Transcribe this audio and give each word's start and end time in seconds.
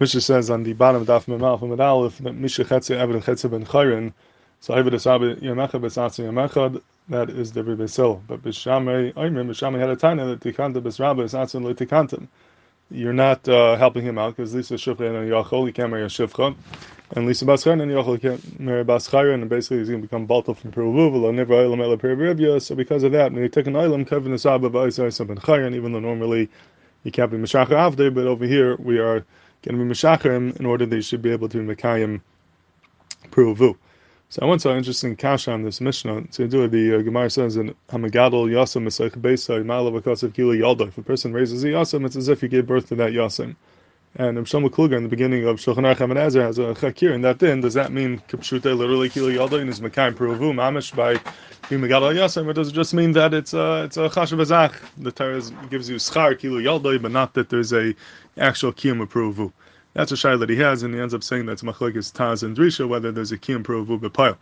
Mishnah 0.00 0.20
says 0.20 0.48
on 0.48 0.62
the 0.62 0.74
bottom 0.74 1.02
of 1.02 1.08
Daf 1.08 1.24
Memal 1.24 1.58
from 1.58 1.80
Aleph 1.80 2.18
that 2.18 2.34
Misha 2.34 2.64
Chetze 2.64 2.96
Eved 2.96 3.20
Chetze 3.24 3.50
Ben 3.50 3.64
Chayrin, 3.64 4.12
so 4.60 4.74
Eved 4.74 4.92
Esabe 4.92 5.40
Yamecha 5.40 5.80
Besatzi 5.80 6.24
Yamechad, 6.24 6.80
that 7.08 7.30
is 7.30 7.50
the 7.50 7.64
Besil. 7.64 8.20
But 8.28 8.42
Bishamei 8.42 9.12
Oimrim, 9.14 9.48
Bishamei 9.48 9.80
had 9.80 9.90
a 9.90 9.96
time 9.96 10.18
that 10.18 10.38
Tikanta 10.38 10.80
Besrabe 10.80 11.24
Besatzi 11.24 11.60
Litikantam. 11.60 12.28
You're 12.92 13.12
not 13.12 13.48
uh, 13.48 13.74
helping 13.74 14.04
him 14.04 14.18
out 14.18 14.36
because 14.36 14.54
Lisa 14.54 14.74
Shufra 14.74 15.00
and 15.00 15.30
Yachol, 15.30 15.66
he 15.66 15.72
can't 15.72 15.90
marry 15.90 16.04
a 16.04 16.06
Shufra. 16.06 16.54
And 17.10 17.26
Lisa 17.26 17.44
Baschar 17.44 17.72
and 17.72 17.90
Yachol 17.90 18.20
can't 18.20 18.60
marry 18.60 18.84
Baschar, 18.84 19.34
and 19.34 19.48
basically 19.48 19.78
he's 19.78 19.88
going 19.88 20.00
to 20.00 20.06
become 20.06 20.28
Baltal 20.28 20.56
from 20.56 20.70
Peruvuval, 20.70 21.34
never 21.34 21.54
Oilam 21.54 21.82
Ela 21.82 21.98
Peribibia. 21.98 22.62
So 22.62 22.76
because 22.76 23.02
of 23.02 23.10
that, 23.12 23.32
when 23.32 23.42
you 23.42 23.48
take 23.48 23.66
an 23.66 23.72
Oilam, 23.72 24.08
Kevin 24.08 24.32
Esabe 24.32 24.70
Ba'isai 24.70 25.26
Ben 25.26 25.38
Chayrin, 25.38 25.74
even 25.74 25.92
though 25.92 25.98
normally 25.98 26.48
you 27.02 27.10
can't 27.10 27.32
be 27.32 27.36
Meshachar 27.36 27.74
Avde, 27.74 28.14
but 28.14 28.26
over 28.26 28.44
here 28.44 28.76
we 28.76 29.00
are 29.00 29.24
can 29.68 29.88
be 29.88 29.94
Meshacharim 29.94 30.58
in 30.58 30.66
order 30.66 30.86
that 30.86 30.96
they 30.96 31.02
should 31.02 31.22
be 31.22 31.30
able 31.30 31.48
to 31.48 31.58
Mekayim 31.58 32.20
Pruvu. 33.30 33.76
So 34.30 34.42
I 34.42 34.44
went 34.44 34.60
to 34.62 34.70
an 34.70 34.78
interesting 34.78 35.16
kasha 35.16 35.52
on 35.52 35.62
this 35.62 35.80
Mishnah. 35.80 36.22
To 36.32 36.48
do 36.48 36.68
the 36.68 36.96
uh, 36.96 37.02
Gemara 37.02 37.30
says 37.30 37.56
in 37.56 37.74
Hamagadol 37.88 38.50
Yasam 38.50 38.84
Mesach 38.84 39.12
Beisai 39.12 40.22
of 40.22 40.34
Kila 40.34 40.54
Yalda. 40.54 40.88
If 40.88 40.98
a 40.98 41.02
person 41.02 41.32
raises 41.32 41.64
a 41.64 41.68
Yasam, 41.68 42.04
it's 42.04 42.16
as 42.16 42.28
if 42.28 42.40
he 42.40 42.48
gave 42.48 42.66
birth 42.66 42.88
to 42.88 42.94
that 42.96 43.12
Yasam. 43.12 43.56
And 44.16 44.38
Shlomo 44.38 44.68
Kluger 44.70 44.96
in 44.96 45.02
the 45.02 45.08
beginning 45.08 45.46
of 45.46 45.56
Shulchan 45.58 45.84
Aruch 45.94 46.16
has 46.16 46.58
a 46.58 46.62
chakir 46.74 47.14
in 47.14 47.20
that 47.22 47.38
din. 47.38 47.60
Does 47.60 47.74
that 47.74 47.92
mean 47.92 48.22
Kipshute 48.28 48.76
literally 48.76 49.08
Kila 49.10 49.30
Yalda 49.32 49.60
and 49.60 49.70
is 49.70 49.80
Mekayim 49.80 50.14
Pruvu 50.14 50.52
Mamish 50.54 50.94
by 50.94 51.20
It 51.70 52.72
just 52.72 52.94
mean 52.94 53.12
that 53.12 53.34
it's 53.34 53.52
a 53.52 53.84
it's 53.84 53.96
a 53.96 54.08
Chashav 54.08 54.40
Azach? 54.40 54.74
The 54.96 55.12
Torah 55.12 55.42
gives 55.68 55.90
you 55.90 55.96
Schar 55.96 56.38
Kila 56.38 56.62
Yalda, 56.62 57.00
but 57.00 57.10
not 57.10 57.34
that 57.34 57.50
there's 57.50 57.72
a 57.72 57.94
actual 58.38 58.72
Kiyum 58.72 59.06
Pruvu. 59.06 59.52
That's 59.94 60.12
a 60.12 60.16
shy 60.16 60.36
that 60.36 60.48
he 60.48 60.56
has, 60.56 60.82
and 60.82 60.94
he 60.94 61.00
ends 61.00 61.12
up 61.12 61.24
saying 61.24 61.46
that's 61.46 61.62
machlekes 61.62 62.12
Taz 62.12 62.42
and 62.42 62.56
Drisha, 62.56 62.88
whether 62.88 63.10
there's 63.10 63.32
a 63.32 63.36
kiyum 63.36 63.64
provu 63.64 63.98
b'pile. 63.98 64.36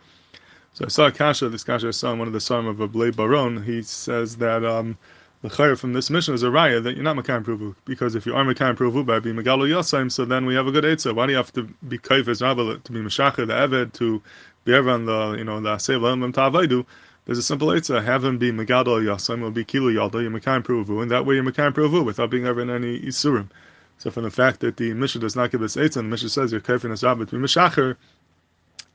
So 0.73 0.85
I 0.85 0.87
saw 0.89 1.07
a 1.07 1.11
kasha, 1.11 1.49
this 1.49 1.63
kasha 1.63 1.87
I 1.87 1.91
saw 1.91 2.13
in 2.13 2.19
one 2.19 2.27
of 2.27 2.33
the 2.33 2.39
psalm 2.39 2.67
of 2.67 2.77
Ablay 2.77 3.15
Baron, 3.15 3.63
he 3.63 3.81
says 3.81 4.37
that 4.37 4.63
um, 4.63 4.97
the 5.41 5.49
chayr 5.49 5.77
from 5.77 5.93
this 5.93 6.09
mission 6.11 6.35
is 6.35 6.43
a 6.43 6.47
raya 6.47 6.83
that 6.83 6.93
you're 6.93 7.03
not 7.03 7.15
Makayim 7.15 7.43
Provu, 7.43 7.75
because 7.85 8.13
if 8.13 8.25
you 8.25 8.35
are 8.35 8.45
Makayim 8.45 8.75
Provu 8.75 9.03
by 9.03 9.19
being 9.19 9.35
Megalo 9.35 9.67
Yosaim, 9.67 10.11
so 10.11 10.25
then 10.25 10.45
we 10.45 10.53
have 10.53 10.67
a 10.67 10.71
good 10.71 10.83
Eitzah. 10.83 11.15
Why 11.15 11.25
do 11.25 11.31
you 11.31 11.37
have 11.37 11.51
to 11.53 11.63
be 11.87 11.97
Kaif 11.97 12.27
as 12.27 12.39
to 12.39 12.91
be 12.91 12.99
Meshacher, 12.99 13.47
the 13.47 13.53
Eved, 13.53 13.93
to 13.93 14.21
be 14.63 14.73
everyone 14.73 15.05
the, 15.05 15.35
you 15.39 15.43
know, 15.43 15.59
the 15.59 15.75
Asay 15.75 15.99
Lam 15.99 16.31
Tavaidu? 16.31 16.85
There's 17.27 17.39
a 17.39 17.43
simple 17.43 17.67
Eitzah, 17.67 17.97
uh, 17.97 18.01
have 18.03 18.23
him 18.23 18.37
be 18.37 18.53
Megalo 18.53 19.03
Yosaim, 19.03 19.41
will 19.41 19.51
be 19.51 19.65
Kilo 19.65 19.91
Yalda, 19.91 20.21
you're 20.21 20.31
Makayim 20.31 20.63
Provu, 20.63 21.01
and 21.01 21.11
that 21.11 21.25
way 21.25 21.35
you're 21.35 21.43
Makayim 21.43 21.73
Provu 21.73 22.05
without 22.05 22.29
being 22.29 22.45
ever 22.45 22.61
in 22.61 22.69
any 22.69 23.01
Isurim. 23.01 23.49
So 23.97 24.09
from 24.09 24.23
the 24.23 24.31
fact 24.31 24.61
that 24.61 24.77
the 24.77 24.93
Mishnah 24.93 25.19
does 25.19 25.35
not 25.35 25.51
give 25.51 25.61
us 25.61 25.75
eitzah, 25.75 25.95
the 25.95 26.03
Mishnah 26.03 26.29
says 26.29 26.53
you're 26.53 26.61
careful 26.61 26.89
in 26.89 26.95
Rabba 26.95 27.25
to 27.25 27.31
be 27.37 27.45
Mishacher, 27.45 27.97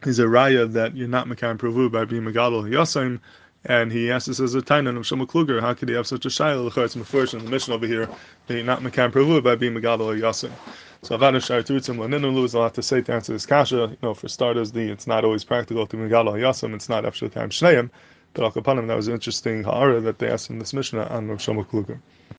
is 0.04 0.18
a 0.18 0.24
raya 0.24 0.72
that 0.72 0.96
you're 0.96 1.08
not 1.08 1.26
Makam 1.26 1.58
Pravu 1.58 1.92
by 1.92 2.06
being 2.06 2.22
Megadol 2.22 2.70
Yasim, 2.70 3.20
and 3.66 3.92
he 3.92 4.10
asks 4.10 4.30
us 4.30 4.40
as 4.40 4.54
a 4.54 4.62
tainan 4.62 4.96
of 4.96 5.02
Shlomo 5.02 5.26
Kluger, 5.26 5.60
how 5.60 5.74
could 5.74 5.90
he 5.90 5.94
have 5.94 6.06
such 6.06 6.24
a 6.24 6.30
shayla? 6.30 6.74
It's 6.74 6.96
Mefurish 6.96 7.34
in 7.38 7.44
the 7.44 7.50
Mishnah 7.50 7.74
over 7.74 7.86
here 7.86 8.08
that 8.46 8.54
you're 8.54 8.64
not 8.64 8.80
Makam 8.80 9.12
Pravu 9.12 9.42
by 9.42 9.56
being 9.56 9.74
Megadol 9.74 10.18
Yasim. 10.18 10.52
So 11.02 11.18
Avada 11.18 11.44
Shar 11.44 11.62
Tutzim 11.62 11.98
Laninu 11.98 12.42
is 12.44 12.54
a 12.54 12.60
lot 12.60 12.72
to 12.76 12.82
say 12.82 13.02
to 13.02 13.12
answer 13.12 13.34
this 13.34 13.44
kasha. 13.44 13.88
You 13.90 13.98
know, 14.02 14.14
for 14.14 14.28
starters, 14.28 14.72
the 14.72 14.90
it's 14.90 15.06
not 15.06 15.22
always 15.22 15.44
practical 15.44 15.86
to 15.86 15.96
be 15.98 16.02
Megadol 16.04 16.32
Yasim, 16.40 16.74
it's 16.74 16.88
not 16.88 17.04
Efshel 17.04 17.30
Time 17.30 17.50
Shneim, 17.50 17.90
but 18.34 18.44
Al 18.44 18.50
that 18.86 18.96
was 18.96 19.08
an 19.08 19.14
interesting 19.14 19.64
ha'ara 19.64 20.00
that 20.00 20.18
they 20.18 20.28
asked 20.28 20.50
in 20.50 20.58
this 20.58 20.72
Mishnah 20.72 21.04
on 21.04 21.28
Rav 21.28 21.38
Shlomo 21.38 21.66
Kluger. 21.66 22.00